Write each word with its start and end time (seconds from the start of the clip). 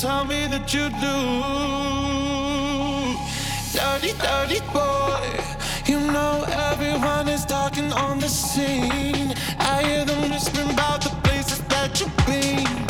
tell 0.00 0.24
me 0.24 0.46
that 0.46 0.72
you 0.72 0.88
do. 1.04 1.16
Dirty, 3.76 4.12
dirty 4.18 4.60
boy. 4.72 5.28
You 5.84 6.00
know 6.10 6.44
everyone 6.70 7.28
is 7.28 7.44
talking 7.44 7.92
on 7.92 8.18
the 8.18 8.28
scene. 8.28 9.34
I 9.58 9.82
hear 9.82 10.06
them 10.06 10.30
whispering 10.30 10.70
about 10.70 11.02
the 11.02 11.10
places 11.22 11.60
that 11.68 12.00
you've 12.00 12.16
been. 12.26 12.89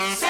Say- 0.00 0.29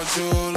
want 0.00 0.16
you 0.16 0.49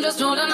Just 0.00 0.20
holding 0.20 0.47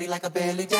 body 0.00 0.08
like 0.08 0.24
a 0.24 0.30
belly 0.30 0.64
dancer. 0.64 0.79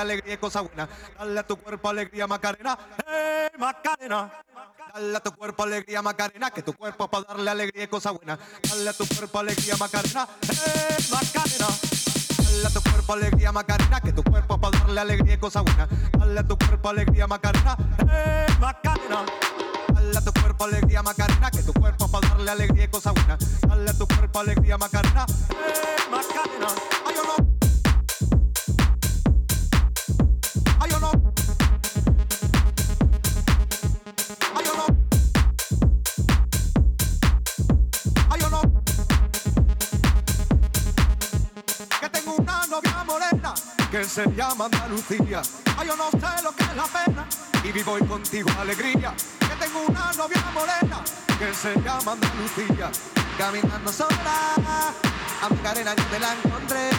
darle 0.00 0.14
alegría 0.14 0.34
y 0.34 0.38
cosa 0.38 0.60
buena. 0.62 0.88
Dale 1.18 1.40
a 1.40 1.46
tu 1.46 1.56
cuerpo 1.56 1.88
alegría 1.88 2.26
Macarena, 2.26 2.78
eh 3.06 3.50
Macarena. 3.58 4.32
Dale 4.94 5.16
a 5.16 5.20
tu 5.20 5.32
cuerpo 5.32 5.62
alegría 5.62 6.02
Macarena, 6.02 6.50
que 6.50 6.62
tu 6.62 6.72
cuerpo 6.74 7.08
para 7.08 7.24
darle 7.24 7.50
alegría 7.50 7.84
y 7.84 7.86
cosa 7.88 8.10
buena. 8.10 8.38
Dale 8.68 8.90
a 8.90 8.92
tu 8.92 9.06
cuerpo 9.06 9.38
alegría 9.38 9.76
Macarena, 9.76 10.28
eh 10.48 10.96
Macarena. 11.10 11.66
Dale 12.38 12.66
a 12.66 12.70
tu 12.70 12.82
cuerpo 12.82 13.12
alegría 13.12 13.52
Macarena, 13.52 14.00
que 14.00 14.12
tu 14.12 14.22
cuerpo 14.24 14.60
para 14.60 14.78
darle 14.78 15.00
alegría 15.00 15.34
y 15.34 15.38
cosa 15.38 15.60
buena. 15.60 15.88
Dale 16.18 16.40
a 16.40 16.44
tu 16.44 16.58
cuerpo 16.58 16.88
alegría 16.88 17.26
Macarena, 17.26 17.76
eh 18.10 18.46
Macarena. 18.58 19.26
Dale 19.92 20.18
a 20.18 20.24
tu 20.24 20.32
cuerpo 20.32 20.64
alegría 20.64 21.02
Macarena, 21.02 21.50
que 21.50 21.62
tu 21.62 21.72
cuerpo 21.72 22.08
para 22.08 22.28
darle 22.28 22.50
alegría 22.50 22.84
y 22.84 22.88
cosa 22.88 23.12
buena. 23.12 23.38
Dale 23.68 23.90
a 23.90 23.94
tu 23.94 24.06
cuerpo 24.06 24.38
alegría 24.40 24.78
Macarena, 24.78 25.26
eh 25.50 26.10
Macarena. 26.10 26.68
Ay 27.06 27.14
o 27.16 27.26
no. 27.26 27.69
Se 44.10 44.26
llama 44.32 44.64
Andalucía. 44.64 45.40
Ay, 45.78 45.86
yo 45.86 45.94
no 45.94 46.10
sé 46.10 46.42
lo 46.42 46.50
que 46.56 46.64
es 46.64 46.76
la 46.76 46.82
pena 46.82 47.24
y 47.62 47.70
vivo 47.70 47.92
hoy 47.92 48.02
contigo 48.02 48.50
alegría. 48.60 49.14
Que 49.38 49.64
tengo 49.64 49.82
una 49.86 50.12
novia 50.14 50.42
morena 50.52 51.00
que 51.38 51.54
se 51.54 51.74
llama 51.80 52.12
Andalucía. 52.12 52.90
Caminando 53.38 53.92
sola, 53.92 54.56
a 55.42 55.48
Macarena 55.48 55.94
yo 55.94 56.04
te 56.04 56.18
la 56.18 56.34
encontré. 56.34 56.90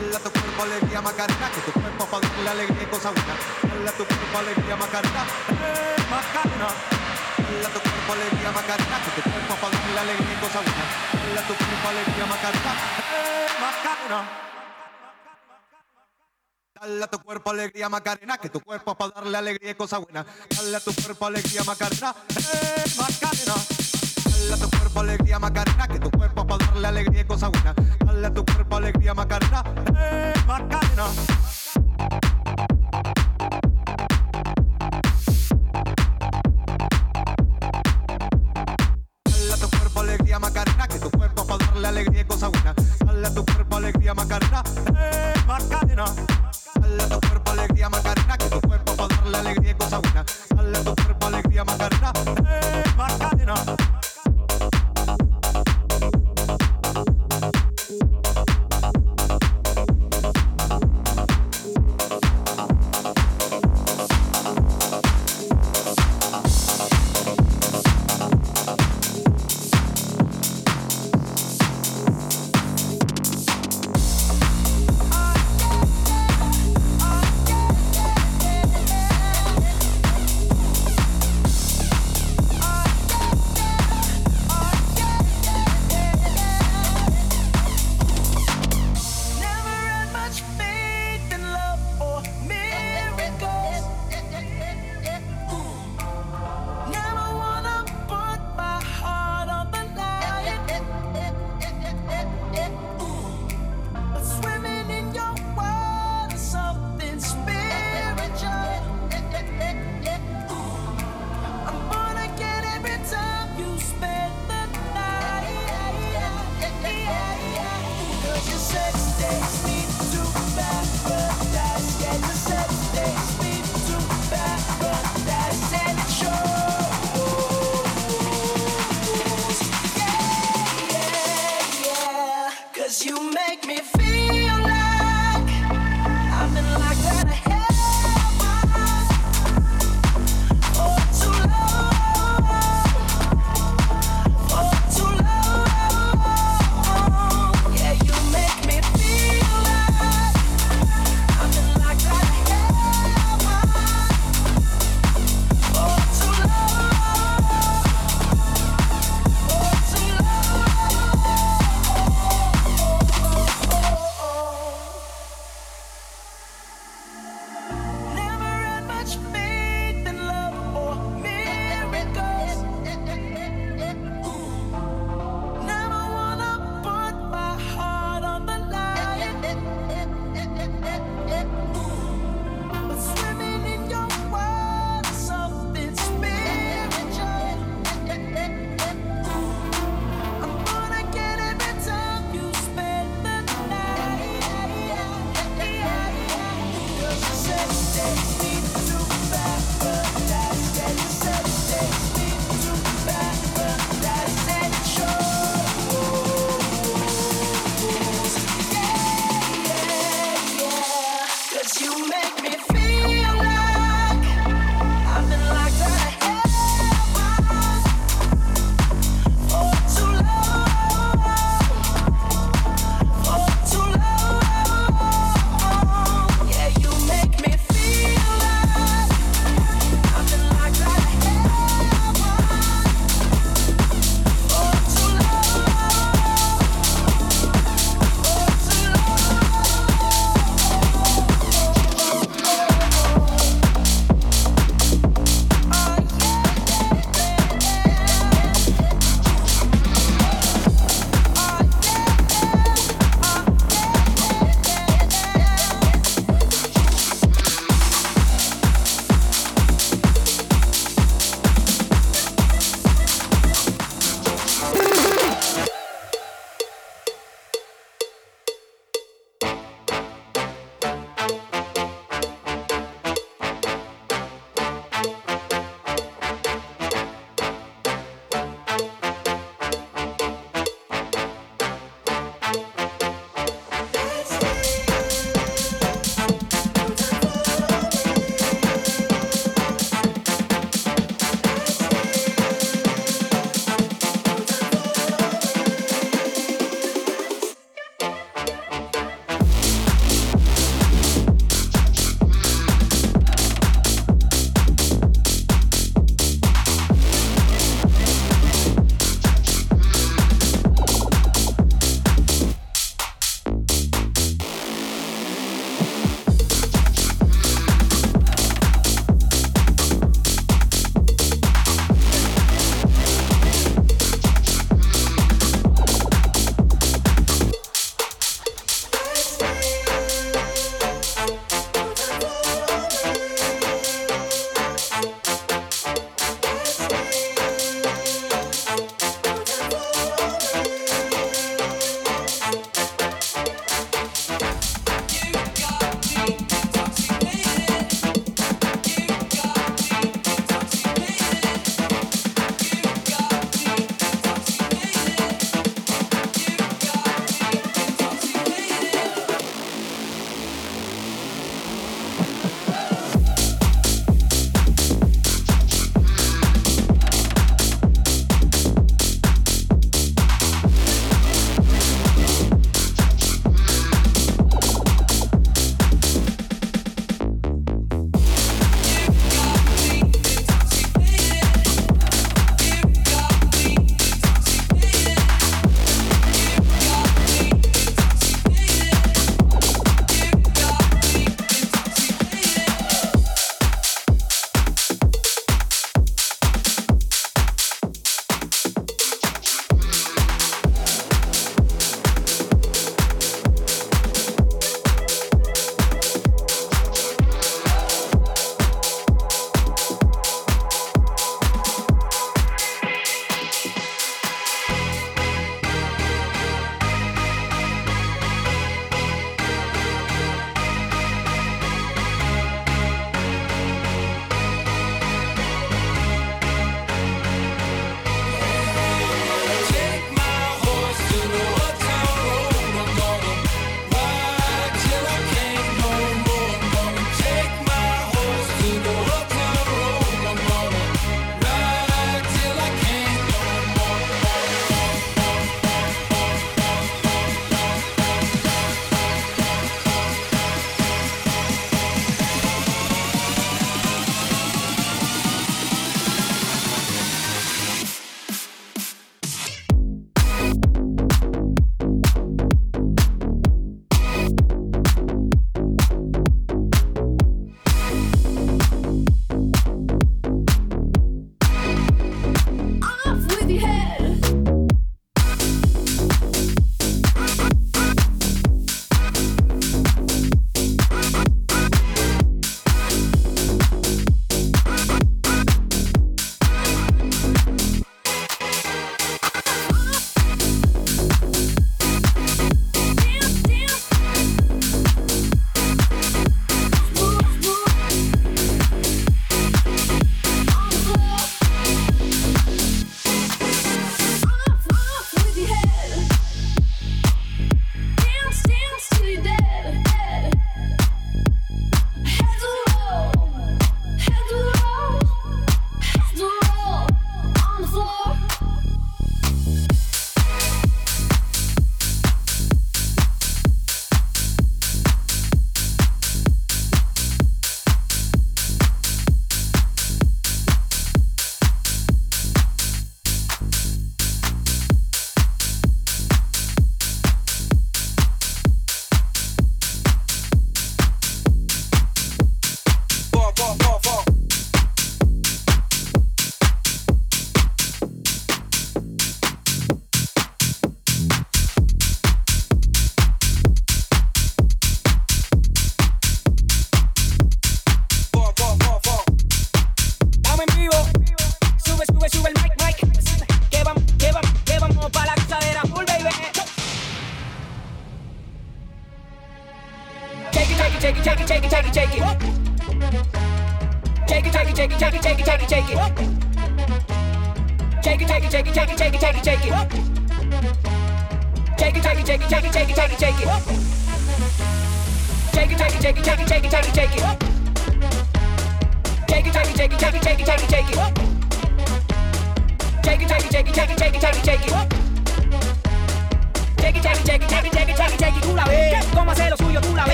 Dale 0.00 0.16
a 0.16 0.20
tu 0.20 0.30
cuerpo 0.30 0.62
alegría 0.62 1.00
Macarena, 1.02 1.50
que 1.50 1.60
tu 1.60 1.72
cuerpo 1.78 2.06
para 2.06 2.26
darle 2.26 2.50
alegría 2.50 2.82
y 2.82 2.86
cosa 2.86 3.10
buena. 3.10 3.34
Dale 3.62 3.88
a 3.88 3.92
tu 3.92 4.04
cuerpo 4.06 4.38
alegría 4.38 4.76
Macarena, 4.76 5.24
eh 5.50 5.96
Macarena. 6.08 6.68
Dale 7.36 7.66
a 7.66 7.68
tu 7.68 7.80
cuerpo 7.80 8.12
alegría 8.14 8.50
Macarena, 8.50 8.96
que 9.04 9.10
tu 9.20 9.30
cuerpo 9.30 9.54
para 9.60 9.78
darle 9.78 10.00
alegría 10.00 10.32
y 10.32 10.40
cosa 10.40 10.60
buena. 10.60 10.84
Dale 11.12 11.40
a 11.40 11.46
tu 11.46 11.54
cuerpo 11.54 11.88
alegría 11.88 12.26
Macarena, 12.26 12.72
eh 13.12 13.48
Macarena. 13.60 14.20
Dale 16.80 17.04
a 17.04 17.06
tu 17.06 17.18
cuerpo 17.20 17.50
alegría 17.50 17.88
Macarena, 17.90 18.38
que 18.38 18.48
tu 18.48 18.60
cuerpo 18.60 18.94
para 18.96 19.12
darle 19.12 19.36
alegría 19.36 19.70
y 19.72 19.74
cosa 19.74 19.98
buena. 19.98 20.24
Dale 20.56 20.76
a 20.76 20.80
tu 20.80 20.94
cuerpo 20.94 21.26
alegría 21.26 21.62
Macarena, 21.64 22.14
eh 22.30 22.84
Macarena. 22.96 23.54
Dale 24.48 24.62
tu 24.62 24.70
cuerpo 24.70 25.00
alegría 25.00 25.38
Macarena, 25.38 25.86
que 25.86 25.98
tu 25.98 26.10
cuerpo 26.10 26.46
para 26.46 26.64
darle 26.66 26.88
alegría 26.88 27.20
y 27.20 27.24
cosa 27.24 27.48
buena. 27.48 27.74
Dale 28.04 28.30
tu 28.30 28.44
cuerpo 28.44 28.76
alegría 28.76 29.14
Macarena, 29.14 29.64
eh 29.98 30.32
Macarena. 30.46 31.04
Dale 39.24 39.56
tu 39.60 39.70
cuerpo 39.70 40.00
alegría 40.00 40.38
Macarena, 40.38 40.88
que 40.88 40.98
tu 40.98 41.10
cuerpo 41.10 41.46
para 41.46 41.66
darle 41.66 41.88
alegría 41.88 42.20
y 42.22 42.24
cosa 42.24 42.48
buena. 42.48 42.74
Dale 43.04 43.30
tu 43.30 43.44
cuerpo 43.44 43.76
alegría 43.76 44.14
Macarena, 44.14 44.62
eh 44.98 45.34
Macarena. 45.46 46.04
Dale 46.80 47.04
tu 47.08 47.20
cuerpo 47.20 47.50
alegría 47.50 47.88
Macarena, 47.90 48.38
que 48.38 48.48
tu 48.48 48.60
cuerpo 48.62 48.96
para 48.96 49.16
darle 49.16 49.36
alegría 49.36 49.70
y 49.70 49.74
cosa 49.74 49.98
buena. 49.98 50.24
Dale 50.56 50.78
tu 50.84 50.94
cuerpo 50.96 51.26
alegría 51.26 51.64
Macarena, 51.64 52.12
eh 52.48 52.84
Macarena. 52.96 53.79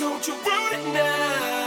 Don't 0.00 0.26
you 0.26 0.34
worry 0.34 0.92
now. 0.94 1.59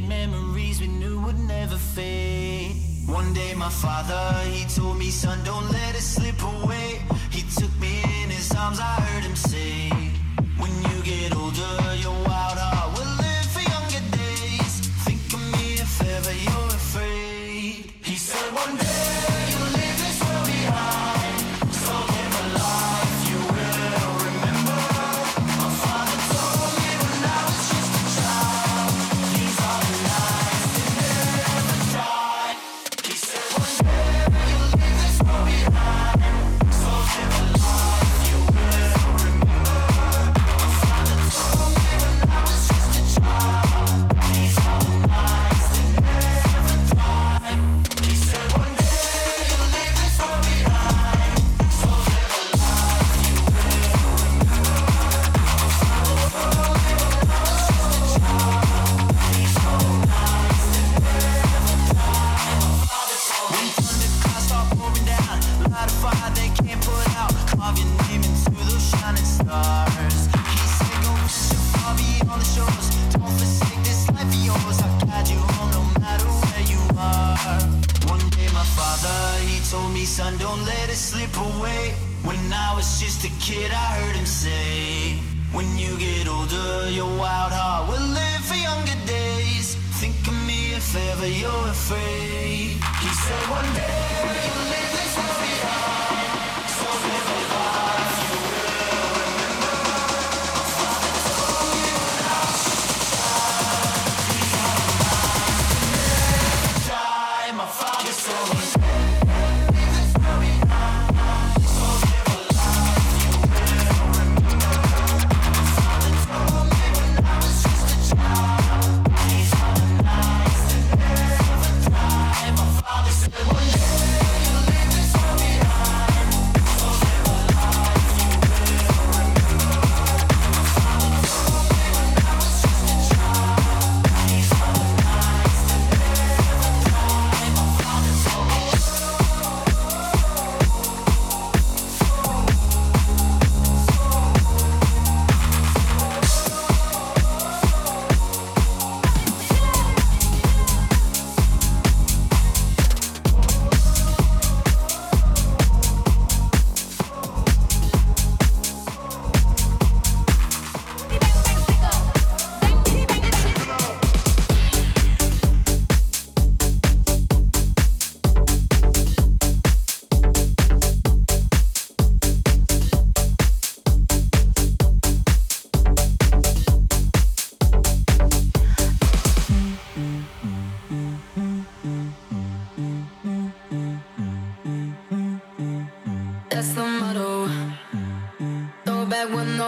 made 0.00 0.08
memories 0.08 0.80
we 0.80 0.86
knew 0.86 1.20
would 1.20 1.38
never 1.38 1.76
fade. 1.76 2.76
One 3.06 3.34
day 3.34 3.52
my 3.54 3.68
father, 3.68 4.48
he 4.48 4.64
told 4.64 4.98
me, 4.98 5.10
son, 5.10 5.38
don't 5.44 5.70
let 5.70 5.94
it 5.94 6.00
slip 6.00 6.40
away. 6.42 7.02
He 7.30 7.42
took 7.42 7.74
me 7.80 8.00
in 8.22 8.30
his 8.30 8.50
arms, 8.52 8.78
I 8.80 8.94
heard 9.00 9.24
him 9.24 9.36
say. 9.36 10.01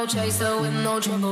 no 0.05 0.09
chaser 0.09 0.61
with 0.61 0.75
no 0.75 1.01
trouble. 1.01 1.24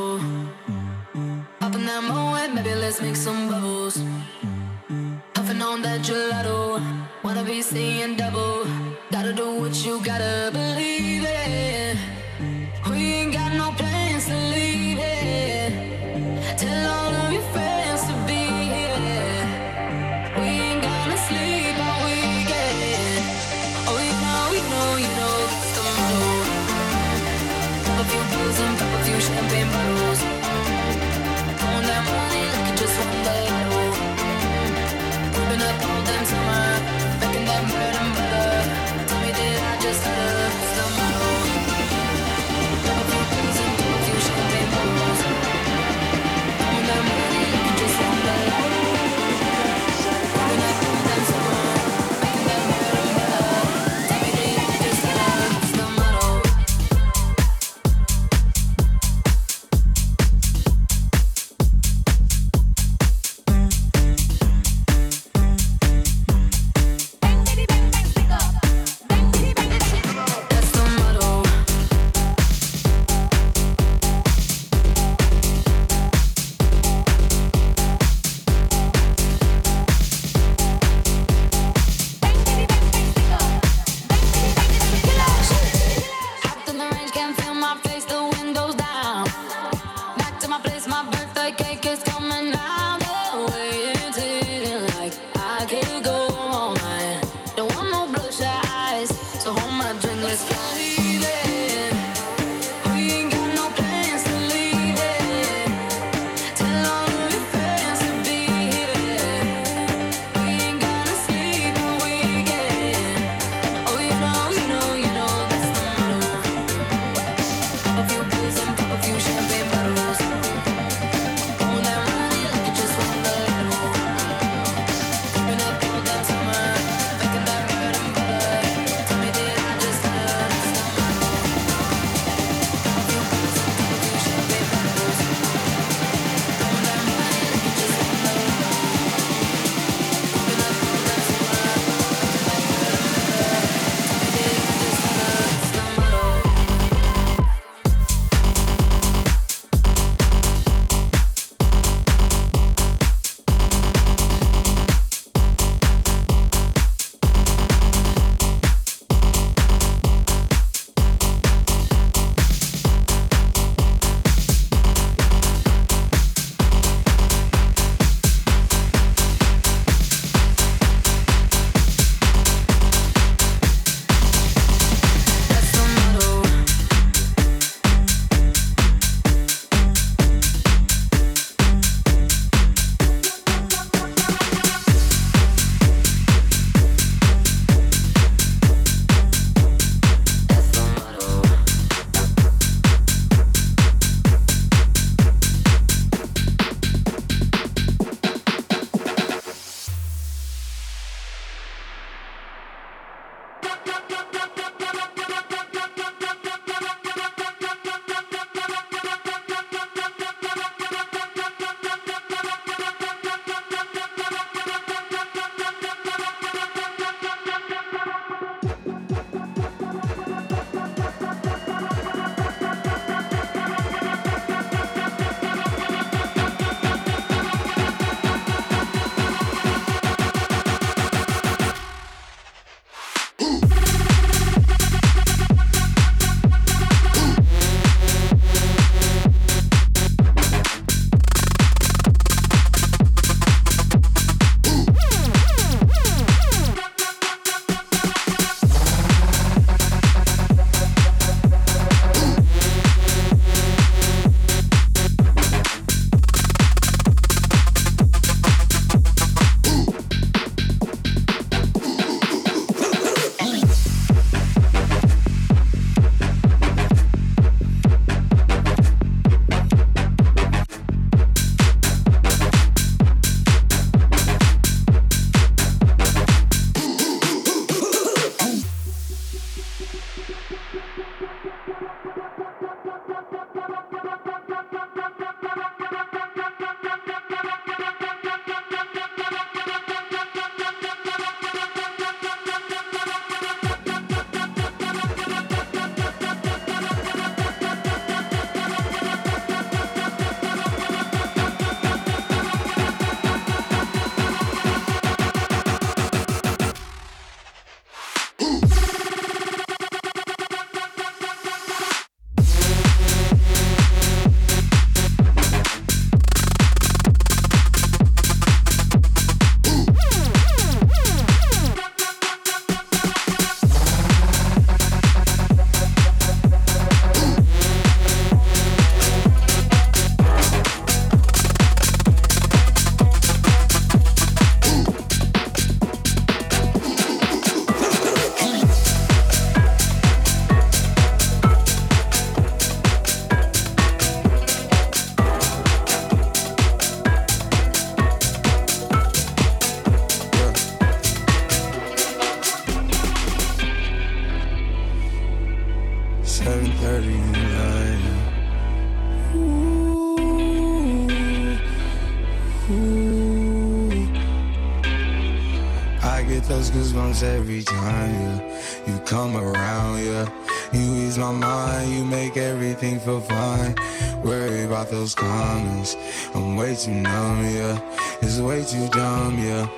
too 376.82 376.90
numb, 376.90 377.44
yeah. 377.44 377.78
It's 378.22 378.40
way 378.40 378.64
too 378.64 378.88
dumb, 378.88 379.38
yeah. 379.38 379.68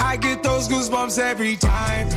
I 0.00 0.16
get 0.16 0.42
those 0.42 0.66
goosebumps 0.66 1.20
every 1.20 1.54
time. 1.54 2.08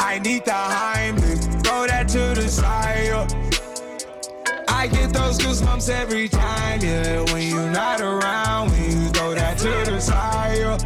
I 0.00 0.18
need 0.18 0.44
the 0.44 0.50
Heimlich, 0.50 1.64
throw 1.64 1.86
that 1.86 2.08
to 2.08 2.34
the 2.34 2.48
side. 2.48 3.04
Yeah. 3.06 4.64
I 4.66 4.88
get 4.88 5.12
those 5.12 5.38
goosebumps 5.38 5.88
every 5.88 6.28
time, 6.28 6.80
yeah. 6.80 7.22
When 7.32 7.46
you're 7.46 7.70
not 7.70 8.00
around, 8.00 8.72
when 8.72 8.90
you 8.90 9.08
throw 9.10 9.32
that 9.32 9.58
to 9.58 9.90
the 9.90 10.00
side. 10.00 10.58
Yeah. 10.58 10.78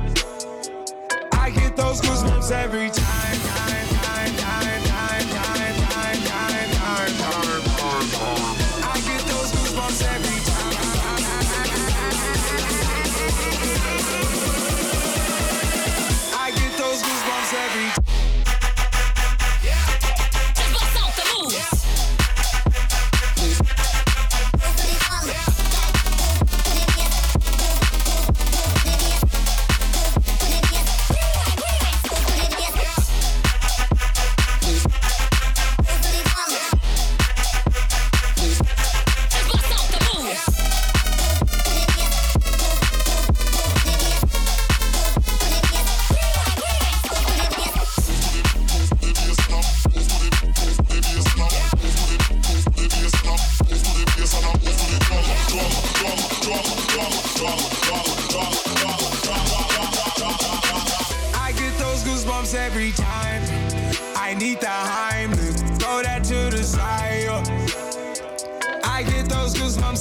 I 1.33 1.49
get 1.49 1.77
those 1.77 2.03
goosebumps 2.03 2.51
every 2.51 2.82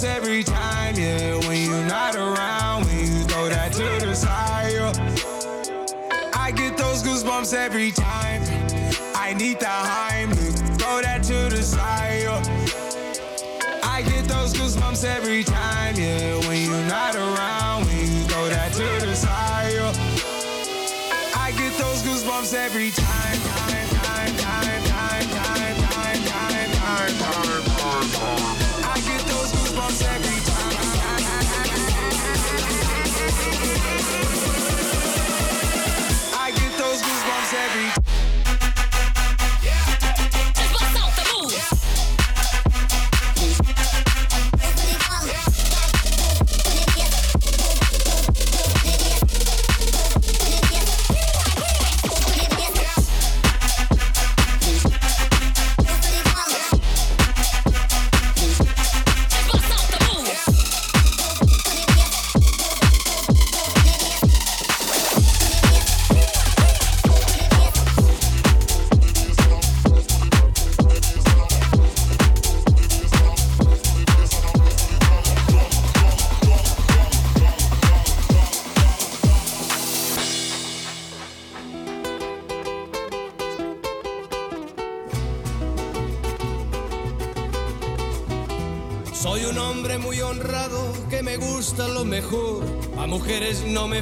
goosebumps 0.02 0.04
every 0.04 0.44
time, 0.44 0.96
yeah. 0.96 1.36
When 1.48 1.70
you're 1.70 1.86
not 1.86 2.16
around, 2.16 2.86
when 2.86 3.00
you 3.00 3.24
throw 3.26 3.50
that 3.50 3.72
to 3.74 4.06
the 4.06 4.16
side. 4.16 4.74
yeah. 4.74 6.32
I 6.34 6.52
get 6.52 6.78
those 6.78 7.04
goosebumps 7.04 7.54
every 7.54 7.92
time. 7.92 8.42
I 9.16 9.34
need 9.34 9.60
the 9.60 9.66
Heimlich, 9.66 10.80
throw 10.80 11.02
that 11.02 11.24
to 11.24 11.56
the 11.56 11.62
side. 11.64 12.24
yeah. 12.24 12.44
I 13.84 14.02
get 14.04 14.26
those 14.26 14.54
goosebumps 14.54 15.04
every 15.04 15.44
time, 15.44 15.96
yeah. 15.96 16.40
When 16.48 16.62
you're 16.70 16.88
not 16.88 17.16
around, 17.16 17.86
when 17.86 18.00
you 18.00 18.24
throw 18.26 18.50
that 18.50 18.74
to 18.74 19.06
the 19.06 19.16
side. 19.16 19.74
yeah. 19.74 19.94
I 21.36 21.52
get 21.52 21.74
those 21.78 22.02
goosebumps 22.04 22.54
every 22.54 22.92
time, 22.92 23.21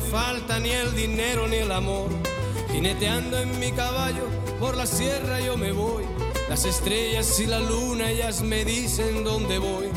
falta 0.09 0.59
ni 0.59 0.71
el 0.71 0.95
dinero 0.95 1.47
ni 1.47 1.57
el 1.57 1.71
amor. 1.71 2.09
Jineteando 2.71 3.37
en 3.37 3.59
mi 3.59 3.71
caballo 3.71 4.25
por 4.59 4.75
la 4.75 4.85
sierra 4.85 5.39
yo 5.39 5.57
me 5.57 5.71
voy. 5.71 6.03
Las 6.49 6.65
estrellas 6.65 7.39
y 7.39 7.45
la 7.45 7.59
luna 7.59 8.09
ellas 8.09 8.41
me 8.41 8.65
dicen 8.65 9.23
dónde 9.23 9.59
voy. 9.59 9.88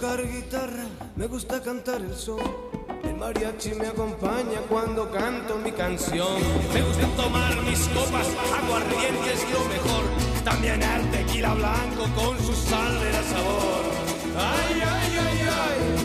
Tocar 0.00 0.26
guitarra, 0.26 0.86
me 1.16 1.26
gusta 1.26 1.60
cantar 1.60 2.00
el 2.00 2.14
sol. 2.14 2.40
El 3.04 3.16
mariachi 3.16 3.74
me 3.74 3.88
acompaña 3.88 4.60
cuando 4.68 5.10
canto 5.10 5.58
mi 5.58 5.72
canción. 5.72 6.40
Me 6.72 6.80
gusta 6.82 7.06
tomar 7.16 7.54
mis 7.62 7.86
copas, 7.88 8.26
aguardientes 8.62 9.44
lo 9.52 9.60
mejor. 9.68 10.04
También 10.42 10.82
el 10.82 11.10
tequila 11.10 11.52
blanco 11.54 12.04
con 12.14 12.38
su 12.38 12.54
sal 12.54 12.94
de 13.00 13.12
sabor. 13.12 13.82
Ay, 14.36 14.80
ay, 14.80 15.18
ay, 15.18 15.48
ay, 15.48 15.99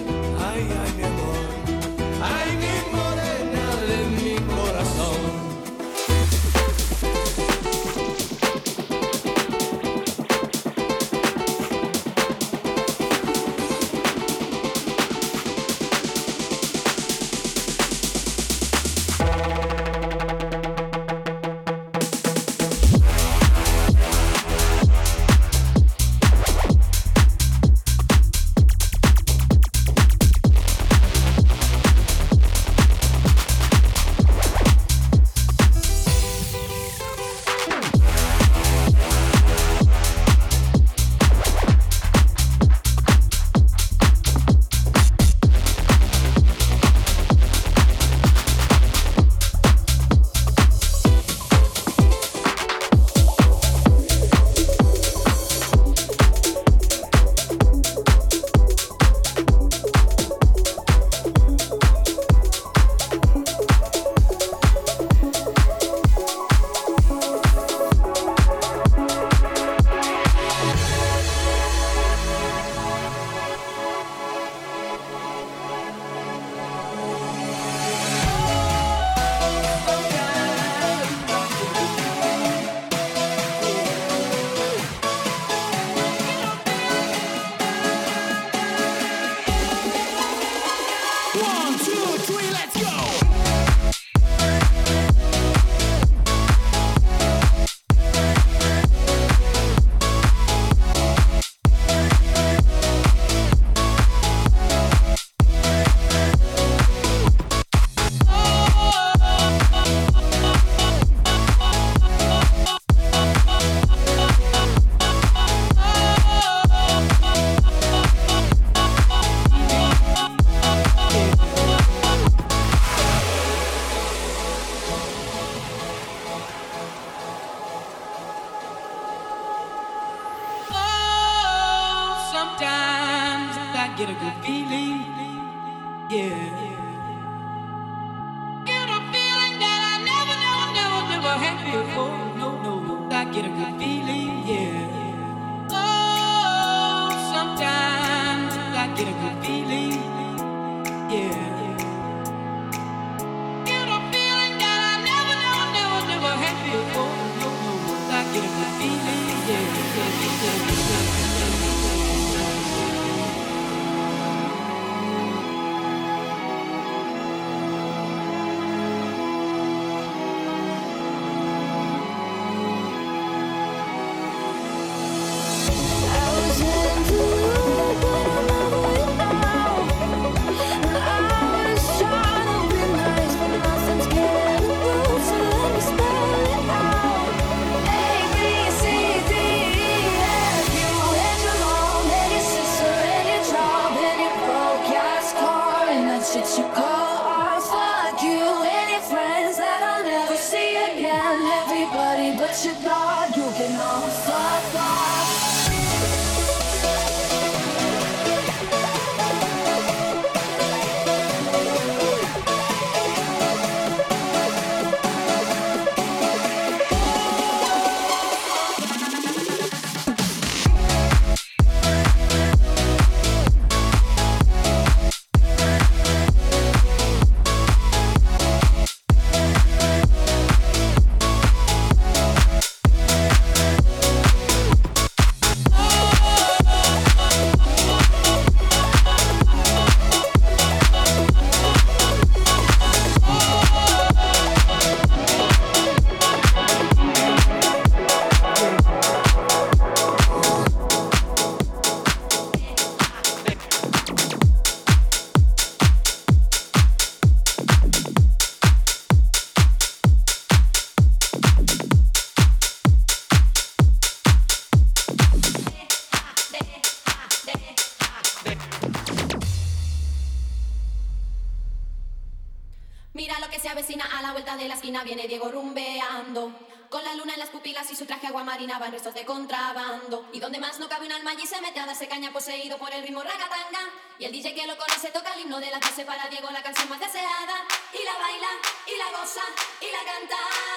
por 282.78 282.94
el 282.94 283.04
ritmo 283.04 283.22
ragatanga. 283.22 283.90
Y 284.18 284.26
el 284.26 284.32
DJ 284.32 284.54
que 284.54 284.68
lo 284.68 284.78
conoce 284.78 285.12
toca 285.12 285.34
el 285.34 285.42
himno 285.42 285.60
de 285.60 285.70
las 285.70 285.82
12 285.82 286.06
para 286.06 286.28
Diego, 286.30 286.50
la 286.52 286.64
canción 286.64 286.90
más 286.90 287.00
deseada. 287.00 287.66
Y 287.94 288.04
la 288.04 288.18
baila, 288.18 288.50
y 288.88 288.98
la 288.98 289.18
goza, 289.18 289.44
y 289.82 289.92
la 289.92 290.12
canta. 290.12 290.75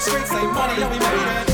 the 0.00 0.10
streets, 0.10 0.30
say 0.30 0.46
money, 0.46 0.80
yo, 0.80 0.88
we 0.88 0.98
made 0.98 1.42
it. 1.42 1.49